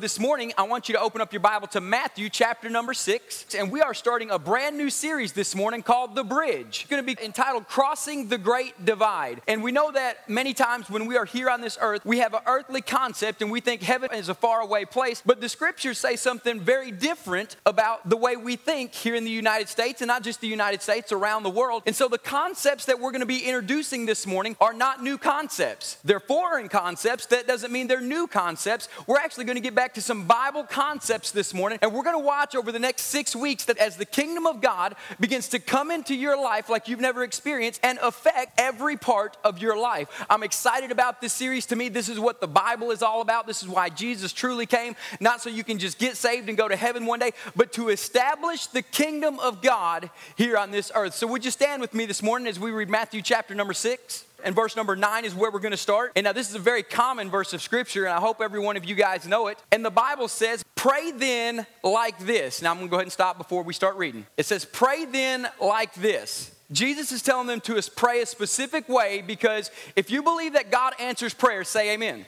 [0.00, 3.52] This morning, I want you to open up your Bible to Matthew chapter number six,
[3.52, 6.82] and we are starting a brand new series this morning called The Bridge.
[6.82, 9.42] It's going to be entitled Crossing the Great Divide.
[9.48, 12.32] And we know that many times when we are here on this earth, we have
[12.32, 16.14] an earthly concept and we think heaven is a faraway place, but the scriptures say
[16.14, 20.22] something very different about the way we think here in the United States, and not
[20.22, 21.82] just the United States, around the world.
[21.86, 25.18] And so the concepts that we're going to be introducing this morning are not new
[25.18, 27.26] concepts, they're foreign concepts.
[27.26, 28.88] That doesn't mean they're new concepts.
[29.08, 32.02] We're actually going to get back back to some Bible concepts this morning, and we're
[32.02, 35.48] going to watch over the next six weeks that as the kingdom of God begins
[35.48, 39.78] to come into your life like you've never experienced and affect every part of your
[39.78, 40.08] life.
[40.28, 41.64] I'm excited about this series.
[41.66, 43.46] To me, this is what the Bible is all about.
[43.46, 46.68] This is why Jesus truly came, not so you can just get saved and go
[46.68, 51.14] to heaven one day, but to establish the kingdom of God here on this earth.
[51.14, 54.26] So, would you stand with me this morning as we read Matthew chapter number six?
[54.44, 56.12] And verse number nine is where we're going to start.
[56.14, 58.76] And now, this is a very common verse of scripture, and I hope every one
[58.76, 59.58] of you guys know it.
[59.72, 62.62] And the Bible says, Pray then like this.
[62.62, 64.26] Now, I'm going to go ahead and stop before we start reading.
[64.36, 66.54] It says, Pray then like this.
[66.70, 70.92] Jesus is telling them to pray a specific way because if you believe that God
[71.00, 72.14] answers prayers, say amen.
[72.14, 72.26] amen.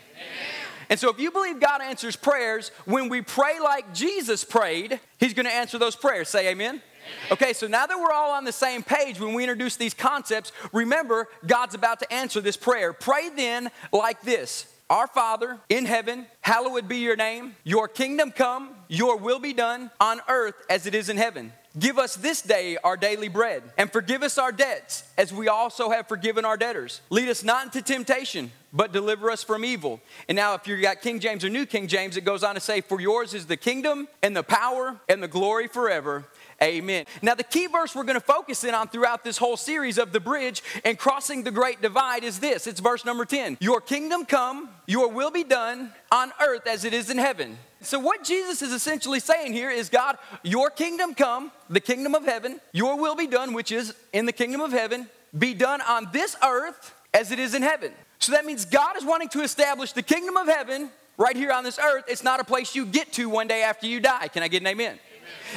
[0.89, 5.35] And so, if you believe God answers prayers, when we pray like Jesus prayed, He's
[5.35, 6.29] going to answer those prayers.
[6.29, 6.83] Say amen.
[7.31, 10.53] Okay, so now that we're all on the same page when we introduce these concepts,
[10.73, 12.93] remember God's about to answer this prayer.
[12.93, 17.57] Pray then like this Our Father in heaven, hallowed be your name.
[17.65, 21.53] Your kingdom come, your will be done on earth as it is in heaven.
[21.79, 25.91] Give us this day our daily bread, and forgive us our debts, as we also
[25.91, 27.01] have forgiven our debtors.
[27.11, 30.01] Lead us not into temptation, but deliver us from evil.
[30.29, 32.61] And now, if you've got King James or New King James, it goes on to
[32.61, 36.25] say, For yours is the kingdom, and the power, and the glory forever.
[36.63, 37.07] Amen.
[37.23, 40.13] Now, the key verse we're going to focus in on throughout this whole series of
[40.13, 43.57] the bridge and crossing the great divide is this it's verse number 10.
[43.61, 47.57] Your kingdom come, your will be done on earth as it is in heaven.
[47.81, 52.27] So, what Jesus is essentially saying here is God, your kingdom come, the kingdom of
[52.27, 56.09] heaven, your will be done, which is in the kingdom of heaven, be done on
[56.13, 57.93] this earth as it is in heaven.
[58.19, 61.65] So, that means God is wanting to establish the kingdom of heaven right here on
[61.65, 62.05] this earth.
[62.07, 64.29] It's not a place you get to one day after you die.
[64.29, 64.99] Can I get an amen?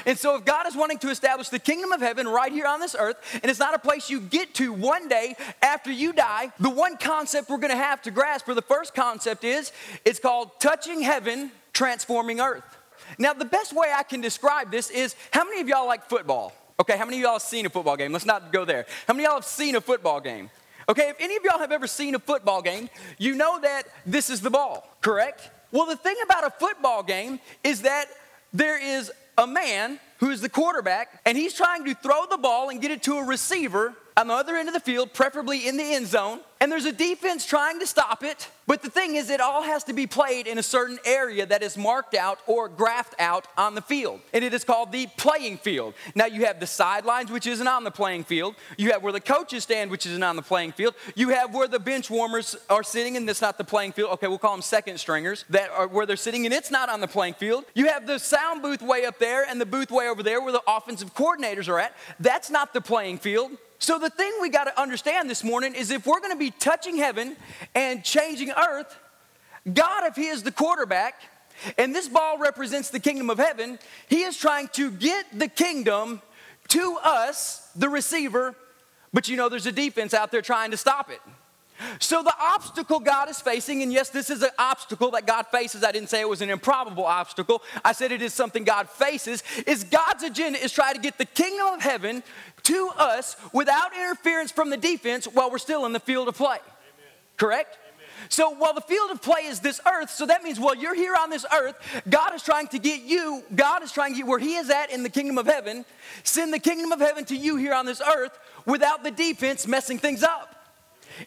[0.06, 2.80] And so, if God is wanting to establish the kingdom of heaven right here on
[2.80, 6.52] this earth, and it's not a place you get to one day after you die,
[6.60, 9.72] the one concept we're going to have to grasp, or the first concept is,
[10.06, 12.64] it's called touching heaven, transforming earth.
[13.18, 16.54] Now, the best way I can describe this is how many of y'all like football?
[16.80, 18.12] Okay, how many of y'all have seen a football game?
[18.12, 18.86] Let's not go there.
[19.08, 20.50] How many of y'all have seen a football game?
[20.90, 24.30] Okay, if any of y'all have ever seen a football game, you know that this
[24.30, 25.50] is the ball, correct?
[25.72, 28.08] Well, the thing about a football game is that
[28.52, 32.82] there is a man who's the quarterback, and he's trying to throw the ball and
[32.82, 35.84] get it to a receiver on the other end of the field, preferably in the
[35.84, 36.40] end zone.
[36.62, 38.50] And there's a defense trying to stop it.
[38.68, 41.62] But the thing is, it all has to be played in a certain area that
[41.62, 44.22] is marked out or graphed out on the field.
[44.32, 45.94] And it is called the playing field.
[46.16, 48.56] Now, you have the sidelines, which isn't on the playing field.
[48.78, 50.96] You have where the coaches stand, which isn't on the playing field.
[51.16, 54.12] You have where the bench warmers are sitting, and that's not the playing field.
[54.12, 57.02] Okay, we'll call them second stringers, that are where they're sitting, and it's not on
[57.02, 57.66] the playing field.
[57.74, 60.54] You have the sound booth way up there and the booth way over there where
[60.54, 61.94] the offensive coordinators are at.
[62.22, 63.52] That's not the playing field.
[63.84, 66.52] So, the thing we got to understand this morning is if we're going to be
[66.52, 67.36] touching heaven
[67.76, 68.98] and changing earth,
[69.74, 71.22] God, if He is the quarterback,
[71.78, 73.78] and this ball represents the kingdom of heaven,
[74.08, 76.22] He is trying to get the kingdom
[76.70, 78.56] to us, the receiver,
[79.12, 81.20] but you know there's a defense out there trying to stop it.
[82.00, 85.84] So, the obstacle God is facing, and yes, this is an obstacle that God faces.
[85.84, 87.62] I didn't say it was an improbable obstacle.
[87.84, 89.44] I said it is something God faces.
[89.68, 92.24] Is God's agenda is trying to get the kingdom of heaven
[92.64, 96.58] to us without interference from the defense while we're still in the field of play.
[96.58, 96.62] Amen.
[97.38, 97.78] Correct?
[98.30, 101.16] So while the field of play is this earth, so that means while you're here
[101.20, 101.76] on this earth,
[102.10, 104.92] God is trying to get you, God is trying to get where He is at
[104.92, 105.86] in the kingdom of heaven,
[106.24, 109.98] send the kingdom of heaven to you here on this earth without the defense messing
[109.98, 110.50] things up.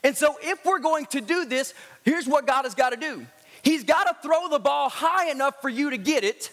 [0.03, 1.74] And so if we're going to do this,
[2.04, 3.26] here's what God has got to do
[3.62, 6.50] He's got to throw the ball high enough for you to get it,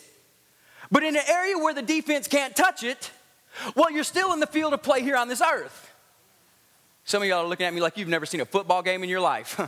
[0.92, 3.12] but in an area where the defense can't touch it,
[3.76, 5.92] well, you're still in the field of play here on this earth.
[7.06, 9.10] Some of y'all are looking at me like you've never seen a football game in
[9.10, 9.60] your life.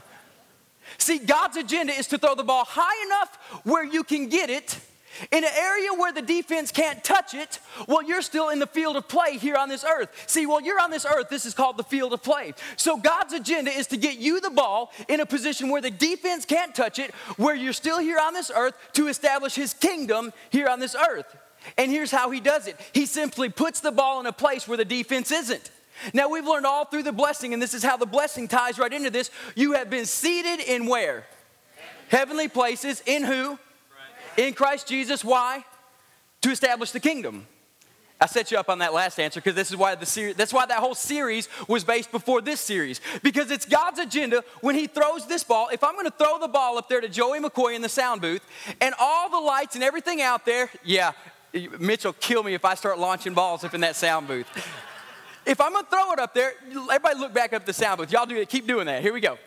[0.97, 4.79] See, God's agenda is to throw the ball high enough where you can get it
[5.31, 8.95] in an area where the defense can't touch it, well, you're still in the field
[8.97, 10.09] of play here on this earth.
[10.27, 12.53] See, while you're on this earth, this is called the field of play.
[12.75, 16.45] So God's agenda is to get you the ball in a position where the defense
[16.45, 20.67] can't touch it, where you're still here on this earth to establish his kingdom here
[20.67, 21.35] on this earth.
[21.77, 24.77] And here's how he does it he simply puts the ball in a place where
[24.77, 25.71] the defense isn't.
[26.13, 28.91] Now, we've learned all through the blessing, and this is how the blessing ties right
[28.91, 29.31] into this.
[29.55, 31.25] You have been seated in where?
[32.09, 33.01] Heavenly places.
[33.05, 33.57] In who?
[34.37, 35.63] In Christ Jesus, why?
[36.41, 37.47] To establish the kingdom.
[38.19, 40.53] I set you up on that last answer because this is why the series, that's
[40.53, 43.01] why that whole series was based before this series.
[43.23, 45.67] Because it's God's agenda when He throws this ball.
[45.71, 48.21] If I'm going to throw the ball up there to Joey McCoy in the sound
[48.21, 48.41] booth,
[48.79, 51.11] and all the lights and everything out there, yeah,
[51.79, 54.47] Mitch will kill me if I start launching balls up in that sound booth.
[55.45, 58.11] If I'm gonna throw it up there, everybody look back up the sound booth.
[58.11, 59.01] Y'all do it, keep doing that.
[59.01, 59.37] Here we go.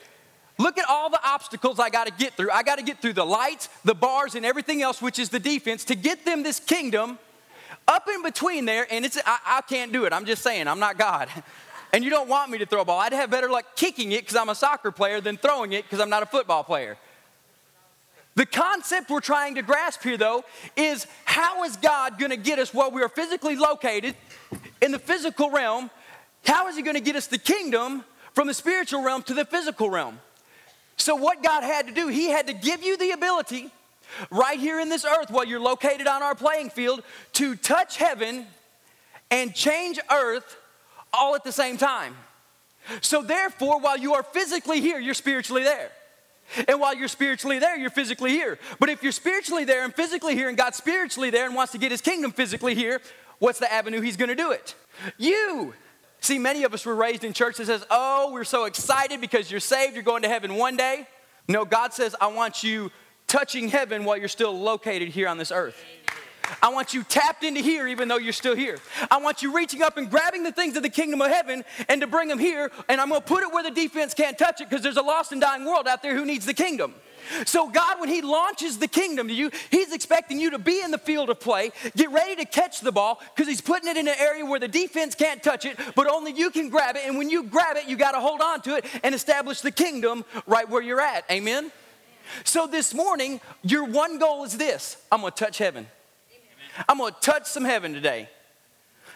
[0.59, 2.51] Look at all the obstacles I got to get through.
[2.51, 5.39] I got to get through the lights, the bars, and everything else, which is the
[5.39, 7.19] defense, to get them this kingdom
[7.87, 10.13] up in between there, and it's I, I can't do it.
[10.13, 11.29] I'm just saying, I'm not God.
[11.91, 13.01] And you don't want me to throw a ball.
[13.01, 16.01] I'd have better luck kicking it because I'm a soccer player than throwing it because
[16.01, 16.99] I'm not a football player.
[18.39, 20.45] The concept we're trying to grasp here, though,
[20.77, 24.15] is how is God going to get us while we are physically located
[24.81, 25.91] in the physical realm?
[26.45, 28.05] How is He going to get us the kingdom
[28.35, 30.21] from the spiritual realm to the physical realm?
[30.97, 33.73] So, what God had to do, He had to give you the ability
[34.31, 37.03] right here in this earth while you're located on our playing field
[37.33, 38.47] to touch heaven
[39.33, 40.57] and change earth
[41.13, 42.15] all at the same time.
[43.01, 45.91] So, therefore, while you are physically here, you're spiritually there.
[46.67, 48.59] And while you're spiritually there, you're physically here.
[48.79, 51.79] But if you're spiritually there and physically here, and God's spiritually there and wants to
[51.79, 53.01] get his kingdom physically here,
[53.39, 54.75] what's the avenue he's gonna do it?
[55.17, 55.75] You.
[56.21, 59.51] See, many of us were raised in church that says, Oh, we're so excited because
[59.51, 61.07] you're saved, you're going to heaven one day.
[61.47, 62.91] No, God says, I want you
[63.27, 65.83] touching heaven while you're still located here on this earth.
[66.63, 68.79] I want you tapped into here even though you're still here.
[69.11, 72.01] I want you reaching up and grabbing the things of the kingdom of heaven and
[72.01, 72.71] to bring them here.
[72.89, 75.03] And I'm going to put it where the defense can't touch it because there's a
[75.03, 76.95] lost and dying world out there who needs the kingdom.
[77.45, 80.91] So, God, when He launches the kingdom to you, He's expecting you to be in
[80.91, 84.09] the field of play, get ready to catch the ball, because He's putting it in
[84.09, 87.03] an area where the defense can't touch it, but only you can grab it.
[87.07, 89.71] And when you grab it, you got to hold on to it and establish the
[89.71, 91.25] kingdom right where you're at.
[91.31, 91.71] Amen?
[92.45, 95.87] So this morning, your one goal is this I'm gonna touch heaven.
[96.89, 98.29] I'm gonna touch some heaven today.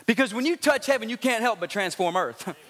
[0.06, 2.55] Because when you touch heaven, you can't help but transform earth.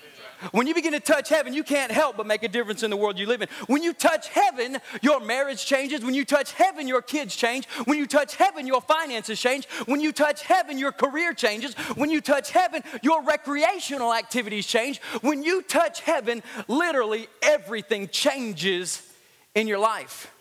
[0.50, 2.96] When you begin to touch heaven, you can't help but make a difference in the
[2.96, 3.48] world you live in.
[3.68, 6.04] When you touch heaven, your marriage changes.
[6.04, 7.66] When you touch heaven, your kids change.
[7.84, 9.66] When you touch heaven, your finances change.
[9.86, 11.74] When you touch heaven, your career changes.
[11.94, 15.00] When you touch heaven, your recreational activities change.
[15.20, 19.00] When you touch heaven, literally everything changes
[19.54, 20.34] in your life.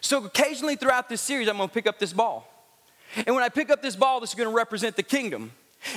[0.00, 2.55] So occasionally throughout this series, I'm gonna pick up this ball.
[3.26, 5.52] And when I pick up this ball, this is gonna represent the kingdom.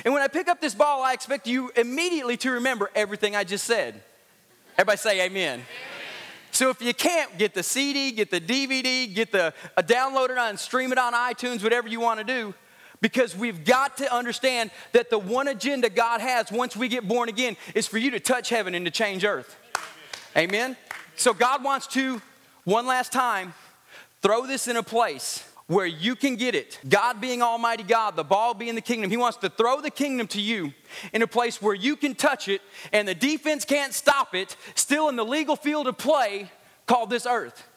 [0.06, 3.44] And when I pick up this ball, I expect you immediately to remember everything I
[3.44, 4.02] just said.
[4.78, 5.60] Everybody say amen.
[5.60, 5.66] amen.
[6.52, 10.38] So if you can't get the CD, get the DVD, get the uh, download it
[10.38, 12.54] on, stream it on iTunes, whatever you want to do,
[13.02, 17.30] because we've got to understand that the one agenda God has once we get born
[17.30, 19.56] again is for you to touch heaven and to change earth.
[20.36, 20.76] Amen.
[21.16, 22.22] So God wants to
[22.64, 23.54] one last time
[24.22, 26.80] throw this in a place where you can get it.
[26.90, 30.26] God being Almighty God, the ball being the kingdom, He wants to throw the kingdom
[30.30, 30.74] to you
[31.14, 32.62] in a place where you can touch it
[32.92, 36.52] and the defense can't stop it, still in the legal field of play
[36.88, 37.68] called this earth.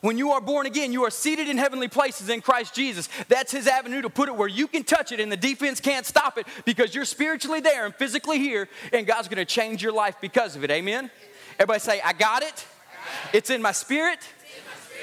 [0.00, 3.10] When you are born again, you are seated in heavenly places in Christ Jesus.
[3.28, 6.06] That's His avenue to put it where you can touch it and the defense can't
[6.06, 10.16] stop it because you're spiritually there and physically here, and God's gonna change your life
[10.18, 10.70] because of it.
[10.70, 11.10] Amen?
[11.58, 12.64] Everybody say, I got it.
[13.34, 14.20] It's in my spirit.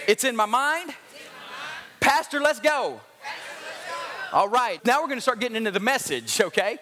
[0.07, 0.95] It's in my mind.
[2.01, 2.99] Pastor, let's go.
[4.33, 6.79] All right, now we're going to start getting into the message, okay?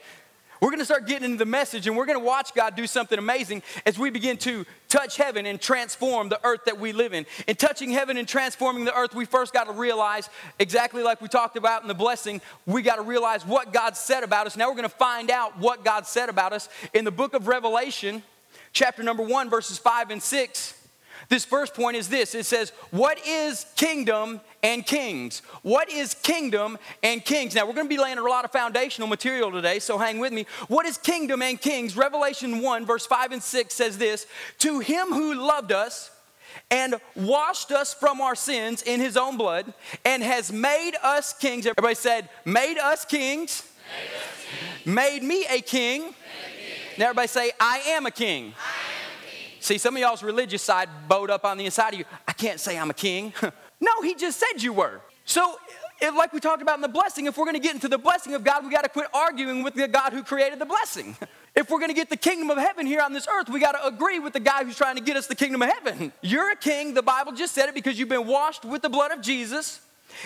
[0.62, 2.88] We're going to start getting into the message and we're going to watch God do
[2.88, 7.14] something amazing as we begin to touch heaven and transform the earth that we live
[7.14, 7.26] in.
[7.48, 11.28] In touching heaven and transforming the earth, we first got to realize, exactly like we
[11.28, 14.56] talked about in the blessing, we got to realize what God said about us.
[14.56, 17.48] Now we're going to find out what God said about us in the book of
[17.48, 18.24] Revelation,
[18.72, 20.79] chapter number 1, verses 5 and 6.
[21.30, 25.44] This first point is this it says, What is kingdom and kings?
[25.62, 27.54] What is kingdom and kings?
[27.54, 30.34] Now, we're going to be laying a lot of foundational material today, so hang with
[30.34, 30.48] me.
[30.68, 31.96] What is kingdom and kings?
[31.96, 34.26] Revelation 1, verse 5 and 6 says this
[34.60, 36.10] To him who loved us,
[36.72, 39.72] and washed us from our sins in his own blood
[40.06, 41.66] and has made us kings.
[41.66, 44.46] Everybody said, made us kings, made, us
[44.84, 44.96] kings.
[44.96, 46.02] made me a king.
[46.02, 46.12] Me.
[46.98, 48.54] Now everybody say, I am a king.
[49.70, 52.06] See, some of y'all's religious side bowed up on the inside of you.
[52.28, 53.32] I can't say I'm a king.
[53.80, 55.00] no, he just said you were.
[55.26, 55.60] So,
[56.02, 58.00] if, like we talked about in the blessing, if we're going to get into the
[58.00, 61.16] blessing of God, we got to quit arguing with the God who created the blessing.
[61.56, 63.74] If we're going to get the kingdom of heaven here on this earth, we got
[63.74, 66.14] to agree with the guy who's trying to get us the kingdom of heaven.
[66.22, 66.94] You're a king.
[66.94, 69.82] The Bible just said it because you've been washed with the blood of Jesus.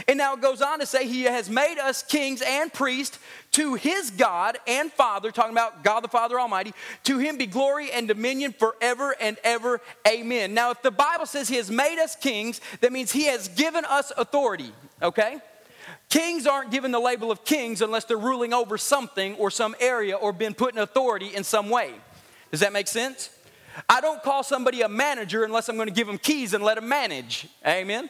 [0.08, 3.20] And now it goes on to say, He has made us kings and priests
[3.52, 6.74] to His God and Father, talking about God the Father Almighty.
[7.06, 9.82] To Him be glory and dominion forever and ever.
[10.08, 10.54] Amen.
[10.54, 13.86] Now, if the Bible says He has made us kings, that means He has given
[13.86, 14.74] us authority.
[15.02, 15.40] okay?
[16.10, 20.16] Kings aren't given the label of kings unless they're ruling over something or some area
[20.16, 21.92] or been put in authority in some way.
[22.52, 23.30] Does that make sense?
[23.90, 26.76] I don't call somebody a manager unless I'm going to give them keys and let
[26.76, 27.48] them manage.
[27.66, 28.10] Amen?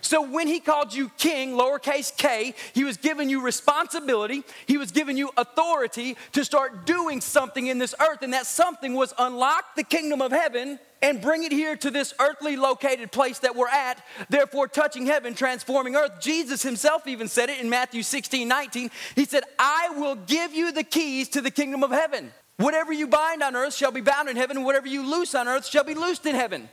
[0.00, 4.90] So when he called you king, lowercase k, he was giving you responsibility, he was
[4.90, 9.76] giving you authority to start doing something in this earth, and that something was unlock
[9.76, 13.68] the kingdom of heaven and bring it here to this earthly located place that we're
[13.68, 16.20] at, therefore touching heaven, transforming earth.
[16.20, 18.90] Jesus himself even said it in Matthew 16, 19.
[19.14, 22.32] He said, I will give you the keys to the kingdom of heaven.
[22.58, 25.48] Whatever you bind on earth shall be bound in heaven, and whatever you loose on
[25.48, 26.68] earth shall be loosed in heaven.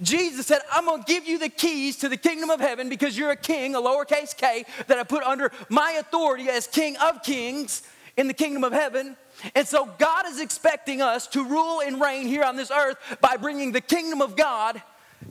[0.00, 3.30] Jesus said, I'm gonna give you the keys to the kingdom of heaven because you're
[3.30, 7.82] a king, a lowercase k, that I put under my authority as king of kings
[8.16, 9.16] in the kingdom of heaven.
[9.54, 13.36] And so God is expecting us to rule and reign here on this earth by
[13.36, 14.82] bringing the kingdom of God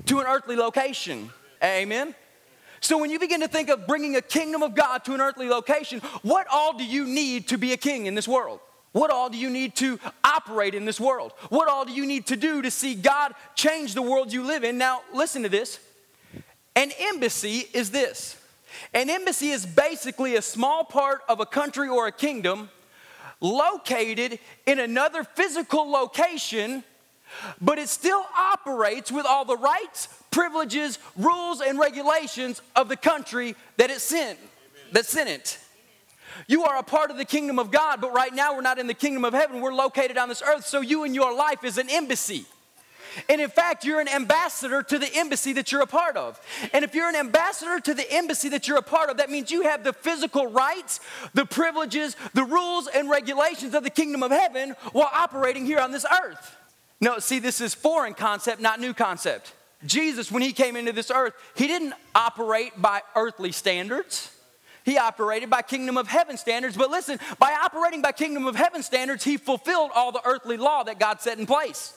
[0.06, 1.32] to an earthly location.
[1.64, 2.14] Amen.
[2.82, 5.50] So when you begin to think of bringing a kingdom of God to an earthly
[5.50, 8.60] location, what all do you need to be a king in this world?
[8.96, 11.34] What all do you need to operate in this world?
[11.50, 14.64] What all do you need to do to see God change the world you live
[14.64, 14.78] in?
[14.78, 15.82] Now, listen to this.
[16.78, 18.38] An embassy is this
[18.94, 22.70] an embassy is basically a small part of a country or a kingdom
[23.42, 26.82] located in another physical location,
[27.60, 33.58] but it still operates with all the rights, privileges, rules, and regulations of the country
[33.76, 34.40] that it sent,
[34.94, 35.60] that's in it.
[36.48, 38.88] You are a part of the kingdom of God, but right now we're not in
[38.88, 39.62] the kingdom of heaven.
[39.62, 40.66] We're located on this earth.
[40.66, 42.46] So you and your life is an embassy.
[43.30, 46.40] And in fact, you're an ambassador to the embassy that you're a part of.
[46.74, 49.52] And if you're an ambassador to the embassy that you're a part of, that means
[49.52, 51.00] you have the physical rights,
[51.34, 55.92] the privileges, the rules, and regulations of the kingdom of heaven while operating here on
[55.92, 56.58] this earth.
[57.00, 59.54] No, see, this is foreign concept, not new concept.
[59.86, 64.32] Jesus, when he came into this earth, he didn't operate by earthly standards.
[64.86, 66.78] He operated by kingdom of heaven standards.
[66.78, 70.84] But listen, by operating by kingdom of heaven standards, he fulfilled all the earthly law
[70.84, 71.94] that God set in place.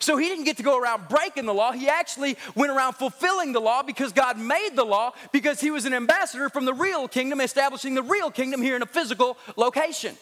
[0.00, 1.72] So he didn't get to go around breaking the law.
[1.72, 5.86] He actually went around fulfilling the law because God made the law because he was
[5.86, 10.16] an ambassador from the real kingdom, establishing the real kingdom here in a physical location.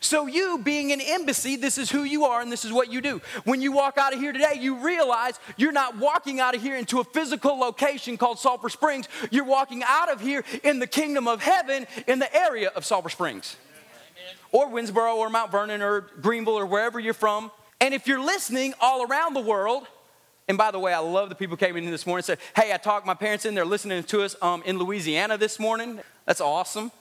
[0.00, 3.00] So, you being an embassy, this is who you are and this is what you
[3.00, 3.20] do.
[3.44, 6.76] When you walk out of here today, you realize you're not walking out of here
[6.76, 9.08] into a physical location called Sulphur Springs.
[9.30, 13.08] You're walking out of here in the kingdom of heaven in the area of Sulphur
[13.08, 13.56] Springs
[14.52, 17.50] or Winnsboro or Mount Vernon or Greenville or wherever you're from.
[17.80, 19.86] And if you're listening all around the world,
[20.48, 22.72] and by the way, I love the people came in this morning and said, Hey,
[22.72, 26.00] I talked my parents in, they're listening to us um, in Louisiana this morning.
[26.26, 26.92] That's awesome.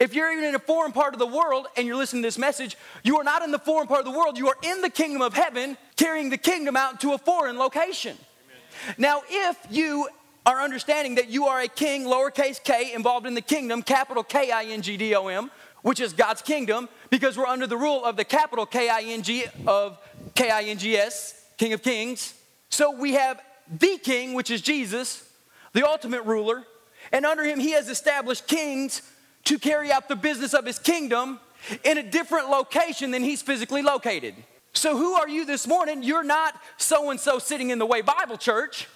[0.00, 2.38] If you're even in a foreign part of the world and you're listening to this
[2.38, 4.38] message, you are not in the foreign part of the world.
[4.38, 8.16] You are in the kingdom of heaven, carrying the kingdom out to a foreign location.
[8.16, 8.94] Amen.
[8.96, 10.08] Now, if you
[10.46, 14.50] are understanding that you are a king, lowercase k, involved in the kingdom, capital K
[14.50, 15.50] I N G D O M,
[15.82, 19.22] which is God's kingdom, because we're under the rule of the capital K I N
[19.22, 19.98] G of
[20.34, 22.32] K I N G S, King of Kings.
[22.70, 23.38] So we have
[23.70, 25.30] the king, which is Jesus,
[25.74, 26.64] the ultimate ruler,
[27.12, 29.02] and under him he has established kings
[29.44, 31.40] to carry out the business of his kingdom
[31.84, 34.34] in a different location than he's physically located.
[34.72, 36.02] So, who are you this morning?
[36.02, 38.86] You're not so and so sitting in the Way Bible Church.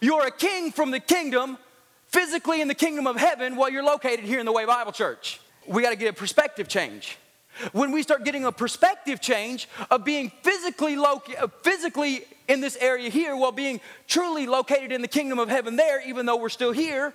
[0.00, 1.58] You're a king from the kingdom,
[2.06, 5.40] physically in the kingdom of heaven, while you're located here in the Way Bible Church.
[5.66, 7.18] We got to get a perspective change.
[7.72, 13.10] When we start getting a perspective change of being physically, uh, physically in this area
[13.10, 16.72] here while being truly located in the kingdom of heaven there, even though we're still
[16.72, 17.14] here,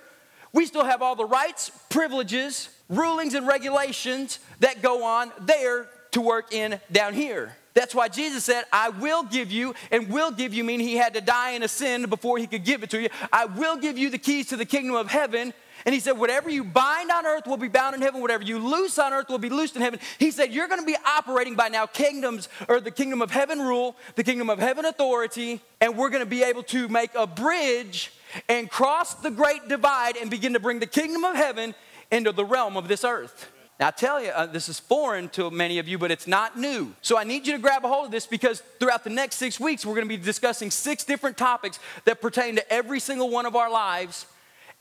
[0.53, 6.21] we still have all the rights, privileges, rulings and regulations that go on there to
[6.21, 7.55] work in down here.
[7.75, 11.13] That's why Jesus said, I will give you, and will give you, meaning he had
[11.13, 13.09] to die in a sin before he could give it to you.
[13.31, 15.53] I will give you the keys to the kingdom of heaven.
[15.85, 18.59] And he said, Whatever you bind on earth will be bound in heaven, whatever you
[18.59, 19.99] loose on earth will be loosed in heaven.
[20.17, 23.59] He said, You're going to be operating by now kingdoms, or the kingdom of heaven
[23.59, 27.27] rule, the kingdom of heaven authority, and we're going to be able to make a
[27.27, 28.11] bridge
[28.47, 31.73] and cross the great divide and begin to bring the kingdom of heaven
[32.11, 33.51] into the realm of this earth.
[33.79, 36.59] Now, I tell you, uh, this is foreign to many of you, but it's not
[36.59, 36.93] new.
[37.01, 39.57] So I need you to grab a hold of this because throughout the next six
[39.57, 43.45] weeks, we're going to be discussing six different topics that pertain to every single one
[43.45, 44.25] of our lives.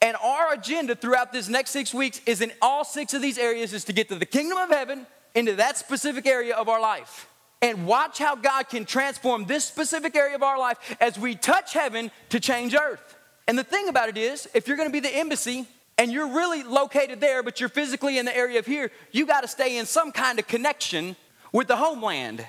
[0.03, 3.73] And our agenda throughout this next six weeks is in all six of these areas
[3.73, 7.29] is to get to the kingdom of heaven into that specific area of our life.
[7.63, 11.73] And watch how God can transform this specific area of our life as we touch
[11.73, 13.17] heaven to change earth.
[13.47, 15.67] And the thing about it is, if you're going to be the embassy,
[15.99, 19.41] and you're really located there, but you're physically in the area of here, you got
[19.41, 21.17] to stay in some kind of connection
[21.53, 22.47] with the homeland.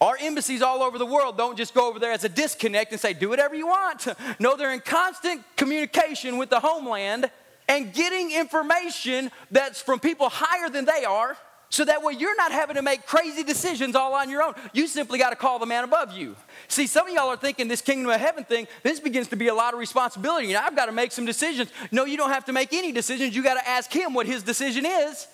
[0.00, 3.00] Our embassies all over the world don't just go over there as a disconnect and
[3.00, 4.06] say, do whatever you want.
[4.38, 7.30] No, they're in constant communication with the homeland
[7.68, 11.36] and getting information that's from people higher than they are.
[11.70, 14.54] So that way you're not having to make crazy decisions all on your own.
[14.72, 16.34] You simply got to call the man above you.
[16.66, 19.46] See, some of y'all are thinking this kingdom of heaven thing, this begins to be
[19.46, 20.48] a lot of responsibility.
[20.48, 21.70] You know, I've got to make some decisions.
[21.92, 23.36] No, you don't have to make any decisions.
[23.36, 25.28] You got to ask him what his decision is.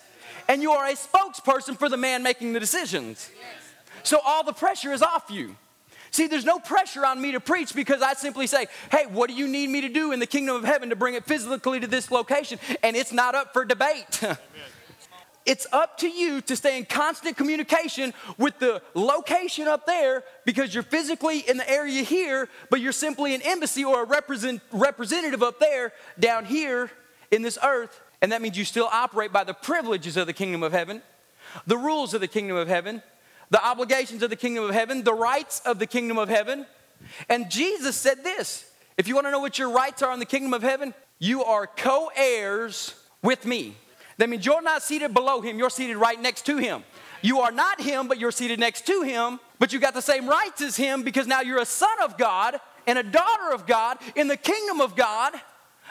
[0.47, 3.31] And you are a spokesperson for the man making the decisions.
[4.03, 5.55] So all the pressure is off you.
[6.11, 9.35] See, there's no pressure on me to preach because I simply say, hey, what do
[9.35, 11.87] you need me to do in the kingdom of heaven to bring it physically to
[11.87, 12.59] this location?
[12.83, 14.23] And it's not up for debate.
[15.47, 20.73] it's up to you to stay in constant communication with the location up there because
[20.73, 25.41] you're physically in the area here, but you're simply an embassy or a represent, representative
[25.41, 26.91] up there down here
[27.31, 28.01] in this earth.
[28.21, 31.01] And that means you still operate by the privileges of the kingdom of heaven,
[31.65, 33.01] the rules of the kingdom of heaven,
[33.49, 36.65] the obligations of the kingdom of heaven, the rights of the kingdom of heaven.
[37.29, 40.25] And Jesus said this if you want to know what your rights are in the
[40.25, 43.77] kingdom of heaven, you are co heirs with me.
[44.17, 46.83] That means you're not seated below him, you're seated right next to him.
[47.21, 50.27] You are not him, but you're seated next to him, but you got the same
[50.27, 53.97] rights as him because now you're a son of God and a daughter of God
[54.15, 55.33] in the kingdom of God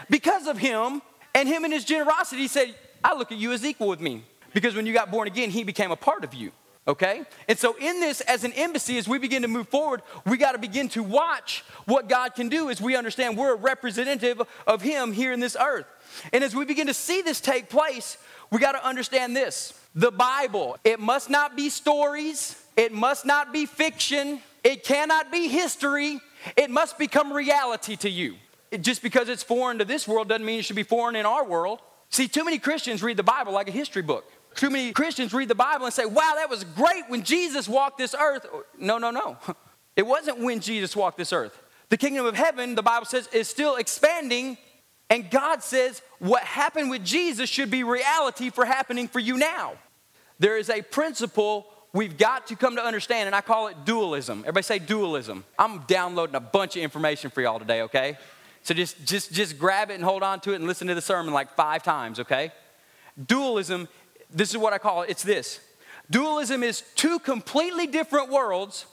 [0.09, 1.03] because of him
[1.35, 2.49] and him and his generosity.
[2.49, 5.51] Said, I look at you as equal with me because when you got born again,
[5.51, 6.53] he became a part of you
[6.87, 7.25] okay?
[7.49, 10.53] And so, in this, as an embassy, as we begin to move forward, we got
[10.53, 14.83] to begin to watch what God can do as we understand we're a representative of
[14.83, 15.87] Him here in this earth.
[16.33, 18.19] And as we begin to see this take place,
[18.51, 23.53] we got to understand this the Bible, it must not be stories, it must not
[23.53, 26.21] be fiction, it cannot be history,
[26.57, 28.37] it must become reality to you.
[28.71, 31.25] It, just because it's foreign to this world doesn't mean it should be foreign in
[31.25, 31.81] our world.
[32.11, 34.31] See, too many Christians read the Bible like a history book.
[34.57, 37.99] Too many Christians read the Bible and say, wow, that was great when Jesus walked
[37.99, 38.47] this earth.
[38.79, 39.37] No, no, no.
[39.97, 41.59] It wasn't when Jesus walked this earth.
[41.89, 44.59] The kingdom of heaven, the Bible says, is still expanding.
[45.09, 49.73] And God says what happened with Jesus should be reality for happening for you now.
[50.39, 54.41] There is a principle we've got to come to understand, and I call it dualism.
[54.41, 55.45] Everybody say dualism.
[55.59, 58.19] I'm downloading a bunch of information for y'all today, okay?
[58.63, 61.01] So just, just, just grab it and hold on to it and listen to the
[61.01, 62.53] sermon like five times, okay?
[63.27, 63.89] Dualism
[64.31, 65.61] this is what I call it it's this
[66.11, 68.87] dualism is two completely different worlds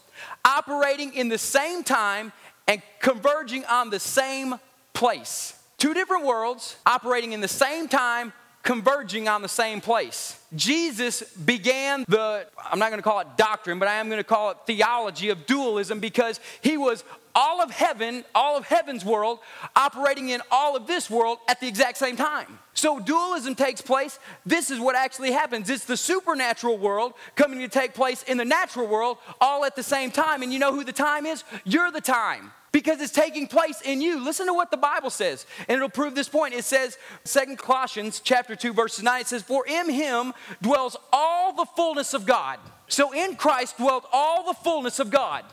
[0.45, 2.31] operating in the same time
[2.67, 4.55] and converging on the same
[4.93, 5.59] place.
[5.77, 10.39] Two different worlds operating in the same time, converging on the same place.
[10.55, 14.57] Jesus began the, I'm not gonna call it doctrine, but I am gonna call it
[14.65, 17.03] theology of dualism because he was
[17.35, 19.39] all of heaven, all of heaven's world,
[19.75, 22.59] operating in all of this world at the exact same time.
[22.73, 24.19] So dualism takes place.
[24.45, 25.69] This is what actually happens.
[25.69, 29.83] It's the supernatural world coming to take place in the natural world all at the
[29.83, 30.41] same time.
[30.41, 31.43] And you know who the time is?
[31.63, 34.23] You're the time because it's taking place in you.
[34.23, 36.53] Listen to what the Bible says, and it'll prove this point.
[36.53, 41.53] It says, Second Colossians chapter 2, verses 9, it says, For in him dwells all
[41.53, 42.59] the fullness of God.
[42.87, 45.45] So in Christ dwelt all the fullness of God.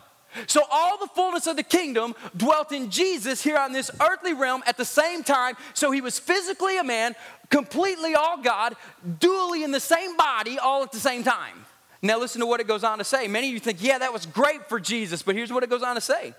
[0.47, 4.63] So, all the fullness of the kingdom dwelt in Jesus here on this earthly realm
[4.67, 5.57] at the same time.
[5.75, 7.15] So, he was physically a man,
[7.51, 8.77] completely all God,
[9.19, 11.67] dually in the same body, all at the same time.
[12.03, 13.29] Now, listen to what it goes on to say.
[13.29, 15.83] Many of you think, yeah, that was great for Jesus, but here's what it goes
[15.83, 16.35] on to say.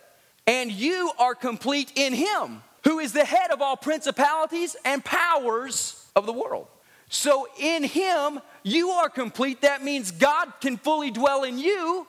[0.47, 6.03] And you are complete in him, who is the head of all principalities and powers
[6.15, 6.67] of the world.
[7.09, 9.61] So, in him, you are complete.
[9.61, 12.07] That means God can fully dwell in you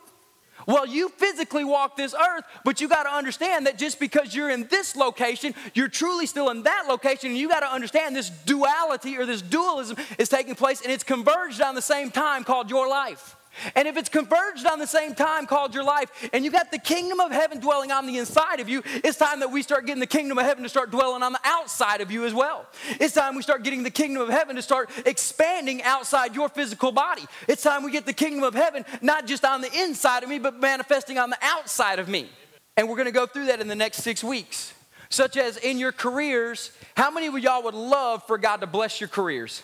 [0.66, 4.50] well, you physically walk this earth, but you got to understand that just because you're
[4.50, 7.30] in this location, you're truly still in that location.
[7.30, 11.04] And you got to understand this duality or this dualism is taking place and it's
[11.04, 13.36] converged on the same time called your life.
[13.74, 16.78] And if it's converged on the same time called your life, and you got the
[16.78, 20.00] kingdom of heaven dwelling on the inside of you, it's time that we start getting
[20.00, 22.66] the kingdom of heaven to start dwelling on the outside of you as well.
[23.00, 26.92] It's time we start getting the kingdom of heaven to start expanding outside your physical
[26.92, 27.24] body.
[27.46, 30.38] It's time we get the kingdom of heaven not just on the inside of me,
[30.38, 32.28] but manifesting on the outside of me.
[32.76, 34.72] And we're gonna go through that in the next six weeks.
[35.10, 38.98] Such as in your careers, how many of y'all would love for God to bless
[38.98, 39.62] your careers?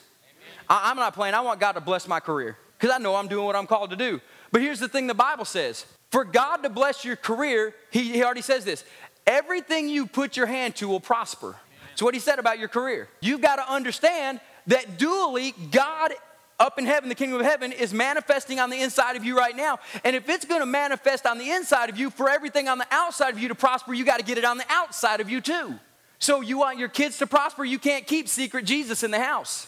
[0.68, 3.44] I'm not playing, I want God to bless my career because I know I'm doing
[3.44, 4.20] what I'm called to do.
[4.52, 8.24] But here's the thing the Bible says for God to bless your career, he, he
[8.24, 8.84] already says this
[9.26, 11.56] everything you put your hand to will prosper.
[11.94, 16.12] So, what he said about your career, you've got to understand that dually, God
[16.60, 19.56] up in heaven, the kingdom of heaven, is manifesting on the inside of you right
[19.56, 19.78] now.
[20.02, 22.86] And if it's going to manifest on the inside of you for everything on the
[22.90, 25.40] outside of you to prosper, you got to get it on the outside of you
[25.40, 25.74] too.
[26.18, 29.66] So, you want your kids to prosper, you can't keep secret Jesus in the house.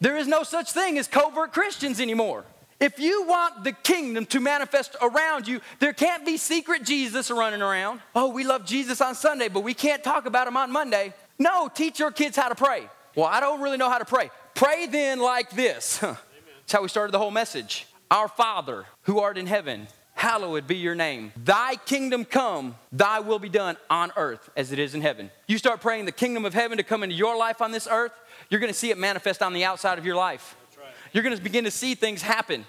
[0.00, 2.44] There is no such thing as covert Christians anymore.
[2.80, 7.60] If you want the kingdom to manifest around you, there can't be secret Jesus running
[7.60, 8.00] around.
[8.14, 11.12] Oh, we love Jesus on Sunday, but we can't talk about him on Monday.
[11.40, 12.88] No, teach your kids how to pray.
[13.16, 14.30] Well, I don't really know how to pray.
[14.54, 15.98] Pray then like this.
[15.98, 17.88] That's how we started the whole message.
[18.12, 21.32] Our Father, who art in heaven, hallowed be your name.
[21.36, 25.30] Thy kingdom come, thy will be done on earth as it is in heaven.
[25.46, 28.12] You start praying the kingdom of heaven to come into your life on this earth,
[28.48, 30.56] you're gonna see it manifest on the outside of your life.
[30.76, 30.86] Right.
[31.12, 32.64] You're gonna begin to see things happen.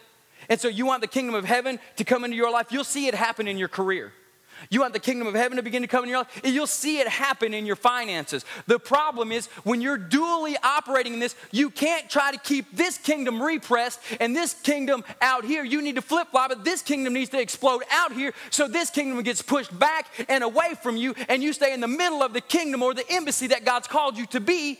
[0.49, 3.07] And so you want the kingdom of heaven to come into your life, you'll see
[3.07, 4.13] it happen in your career.
[4.69, 6.67] You want the kingdom of heaven to begin to come in your life, and you'll
[6.67, 8.43] see it happen in your finances.
[8.67, 12.97] The problem is when you're dually operating in this, you can't try to keep this
[12.97, 15.63] kingdom repressed and this kingdom out here.
[15.63, 16.63] You need to flip flop it.
[16.63, 20.75] This kingdom needs to explode out here so this kingdom gets pushed back and away
[20.81, 23.63] from you, and you stay in the middle of the kingdom or the embassy that
[23.63, 24.79] God's called you to be.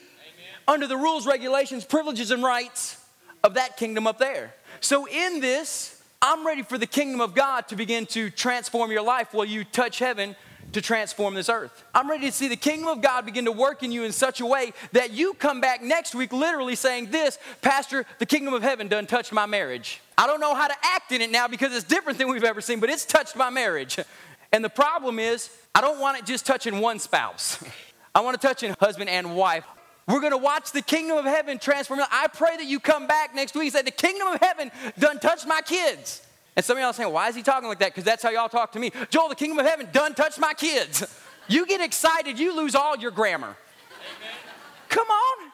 [0.68, 3.04] Under the rules, regulations, privileges, and rights
[3.44, 4.54] of that kingdom up there.
[4.82, 9.02] So, in this, I'm ready for the kingdom of God to begin to transform your
[9.02, 10.36] life while you touch heaven
[10.74, 11.84] to transform this earth.
[11.96, 14.40] I'm ready to see the kingdom of God begin to work in you in such
[14.40, 18.62] a way that you come back next week literally saying this, Pastor, the kingdom of
[18.62, 20.02] heaven done touched my marriage.
[20.18, 22.62] I don't know how to act in it now because it's different than we've ever
[22.62, 23.98] seen, but it's touched my marriage.
[24.52, 27.64] And the problem is, I don't want it just touching one spouse.
[28.16, 29.64] I want to touch in husband and wife.
[30.10, 32.00] We're going to watch the kingdom of heaven transform.
[32.12, 35.20] I pray that you come back next week and say, The kingdom of heaven done
[35.20, 36.24] touched my kids.
[36.56, 37.92] And some of y'all saying, Why is he talking like that?
[37.92, 38.92] Because that's how y'all talk to me.
[39.12, 41.06] Joel, the kingdom of heaven done touched my kids.
[41.52, 43.48] You get excited, you lose all your grammar.
[43.48, 44.38] Amen.
[44.88, 45.52] Come on.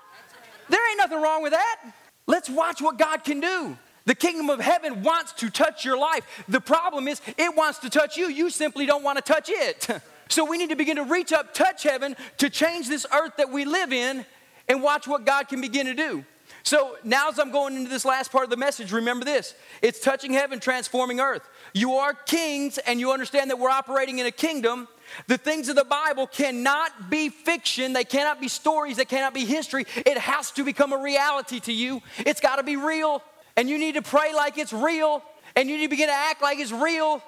[0.68, 1.94] There ain't nothing wrong with that.
[2.28, 3.78] Let's watch what God can do.
[4.04, 6.44] The kingdom of heaven wants to touch your life.
[6.50, 8.28] The problem is, it wants to touch you.
[8.28, 9.88] You simply don't want to touch it.
[10.28, 13.52] So we need to begin to reach up, touch heaven to change this earth that
[13.52, 14.26] we live in
[14.68, 16.26] and watch what God can begin to do.
[16.64, 20.00] So now, as I'm going into this last part of the message, remember this it's
[20.00, 21.48] touching heaven, transforming earth.
[21.74, 24.88] You are kings, and you understand that we're operating in a kingdom.
[25.28, 29.46] The things of the Bible cannot be fiction, they cannot be stories, they cannot be
[29.46, 29.86] history.
[29.98, 32.02] It has to become a reality to you.
[32.18, 33.22] It's got to be real,
[33.56, 35.24] and you need to pray like it's real,
[35.56, 37.22] and you need to begin to act like it's real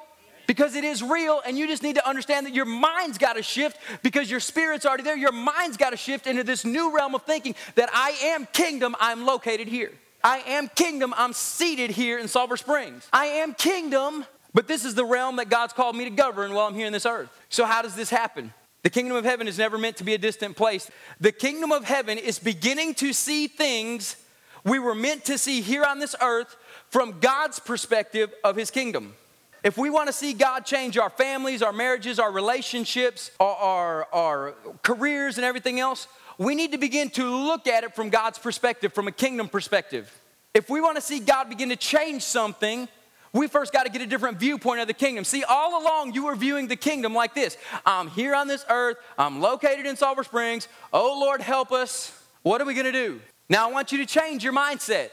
[0.47, 3.43] because it is real and you just need to understand that your mind's got to
[3.43, 5.17] shift because your spirit's already there.
[5.17, 8.95] Your mind's got to shift into this new realm of thinking that I am kingdom,
[8.99, 9.91] I'm located here.
[10.23, 13.07] I am kingdom, I'm seated here in Sulphur Springs.
[13.13, 16.67] I am kingdom, but this is the realm that God's called me to govern while
[16.67, 17.29] I'm here in this earth.
[17.49, 18.53] So, how does this happen?
[18.83, 20.89] The kingdom of heaven is never meant to be a distant place.
[21.19, 24.15] The kingdom of heaven is beginning to see things
[24.63, 26.55] we were meant to see here on this earth
[26.89, 29.13] from God's perspective of his kingdom.
[29.67, 34.07] If we want to see God change our families, our marriages, our relationships, our, our,
[34.13, 38.39] our, careers, and everything else, we need to begin to look at it from God's
[38.39, 40.09] perspective, from a kingdom perspective.
[40.53, 42.87] If we want to see God begin to change something,
[43.33, 45.25] we first got to get a different viewpoint of the kingdom.
[45.25, 48.95] See, all along you were viewing the kingdom like this I'm here on this earth,
[49.17, 50.69] I'm located in Sulphur Springs.
[50.93, 52.17] Oh Lord, help us.
[52.41, 53.19] What are we going to do?
[53.49, 55.09] Now I want you to change your mindset.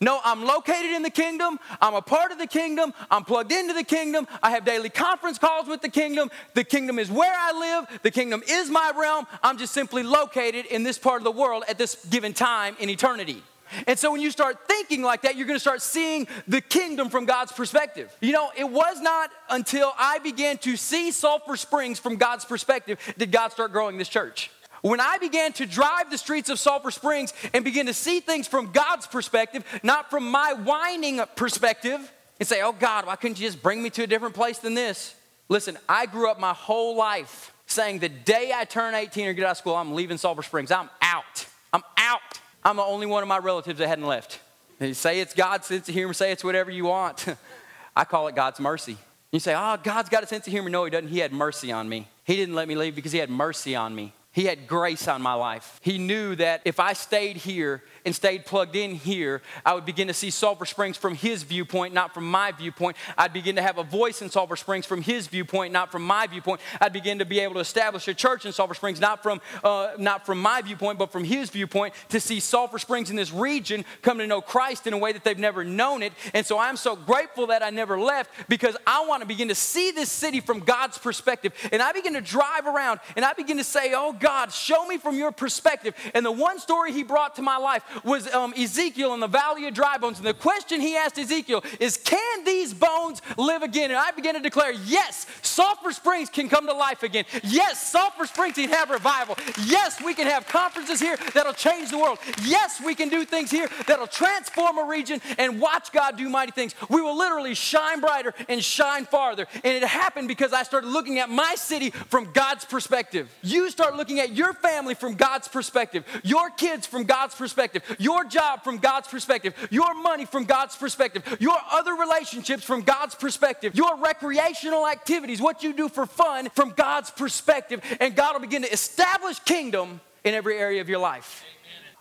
[0.00, 1.58] No, I'm located in the kingdom.
[1.80, 2.92] I'm a part of the kingdom.
[3.10, 4.26] I'm plugged into the kingdom.
[4.42, 6.30] I have daily conference calls with the kingdom.
[6.54, 8.00] The kingdom is where I live.
[8.02, 9.26] The kingdom is my realm.
[9.42, 12.90] I'm just simply located in this part of the world at this given time in
[12.90, 13.42] eternity.
[13.86, 17.08] And so when you start thinking like that, you're going to start seeing the kingdom
[17.08, 18.14] from God's perspective.
[18.20, 22.98] You know, it was not until I began to see Sulphur Springs from God's perspective
[23.18, 24.50] did God start growing this church.
[24.84, 28.46] When I began to drive the streets of Sulphur Springs and begin to see things
[28.46, 33.46] from God's perspective, not from my whining perspective, and say, oh God, why couldn't you
[33.46, 35.14] just bring me to a different place than this?
[35.48, 39.46] Listen, I grew up my whole life saying the day I turn 18 or get
[39.46, 40.70] out of school, I'm leaving Sulphur Springs.
[40.70, 41.46] I'm out.
[41.72, 42.20] I'm out.
[42.62, 44.38] I'm the only one of my relatives that hadn't left.
[44.80, 47.24] You say it's God's sense of humor, say it's whatever you want.
[47.96, 48.98] I call it God's mercy.
[49.32, 50.68] You say, oh, God's got a sense of humor.
[50.68, 51.08] No, He doesn't.
[51.08, 52.06] He had mercy on me.
[52.24, 54.12] He didn't let me leave because He had mercy on me.
[54.34, 55.78] He had grace on my life.
[55.80, 60.08] He knew that if I stayed here and stayed plugged in here, I would begin
[60.08, 62.96] to see Sulphur Springs from his viewpoint, not from my viewpoint.
[63.16, 66.26] I'd begin to have a voice in Sulphur Springs from his viewpoint, not from my
[66.26, 66.60] viewpoint.
[66.80, 69.92] I'd begin to be able to establish a church in Sulphur Springs, not from, uh,
[69.98, 73.84] not from my viewpoint, but from his viewpoint, to see Sulphur Springs in this region
[74.02, 76.12] come to know Christ in a way that they've never known it.
[76.32, 79.54] And so I'm so grateful that I never left because I want to begin to
[79.54, 81.52] see this city from God's perspective.
[81.70, 84.96] And I begin to drive around and I begin to say, Oh God, show me
[84.96, 85.94] from your perspective.
[86.14, 89.66] And the one story he brought to my life was um, Ezekiel in the valley
[89.66, 90.16] of dry bones.
[90.16, 93.90] And the question he asked Ezekiel is, Can these bones live again?
[93.90, 97.26] And I began to declare, Yes, Sulphur Springs can come to life again.
[97.42, 99.36] Yes, Sulphur Springs can have revival.
[99.66, 102.16] Yes, we can have conferences here that'll change the world.
[102.46, 106.52] Yes, we can do things here that'll transform a region and watch God do mighty
[106.52, 106.74] things.
[106.88, 109.46] We will literally shine brighter and shine farther.
[109.62, 113.30] And it happened because I started looking at my city from God's perspective.
[113.42, 117.82] You start looking looking at your family from God's perspective, your kids from God's perspective,
[117.98, 123.14] your job from God's perspective, your money from God's perspective, your other relationships from God's
[123.14, 128.40] perspective, your recreational activities, what you do for fun from God's perspective, and God will
[128.40, 131.44] begin to establish kingdom in every area of your life.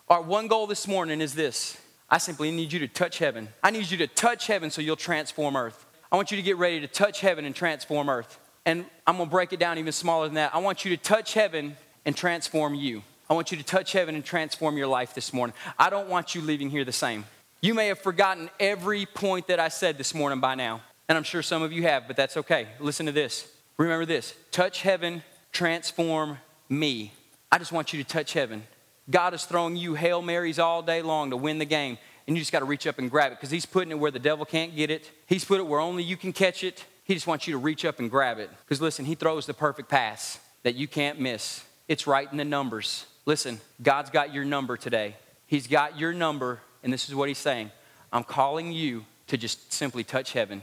[0.09, 1.77] Our one goal this morning is this
[2.09, 3.49] I simply need you to touch heaven.
[3.63, 5.85] I need you to touch heaven so you'll transform earth.
[6.11, 8.39] I want you to get ready to touch heaven and transform earth.
[8.65, 10.53] And I'm gonna break it down even smaller than that.
[10.55, 13.03] I want you to touch heaven and transform you.
[13.29, 15.55] I want you to touch heaven and transform your life this morning.
[15.79, 17.25] I don't want you leaving here the same.
[17.61, 21.23] You may have forgotten every point that I said this morning by now, and I'm
[21.23, 22.67] sure some of you have, but that's okay.
[22.79, 23.49] Listen to this.
[23.77, 26.37] Remember this touch heaven, transform
[26.69, 27.13] me.
[27.51, 28.63] I just want you to touch heaven.
[29.09, 32.41] God is throwing you Hail Marys all day long to win the game, and you
[32.41, 34.45] just got to reach up and grab it because He's putting it where the devil
[34.45, 35.09] can't get it.
[35.27, 36.85] He's put it where only you can catch it.
[37.03, 38.49] He just wants you to reach up and grab it.
[38.65, 41.63] Because listen, He throws the perfect pass that you can't miss.
[41.87, 43.05] It's right in the numbers.
[43.25, 45.15] Listen, God's got your number today.
[45.47, 47.71] He's got your number, and this is what He's saying
[48.11, 50.61] I'm calling you to just simply touch heaven.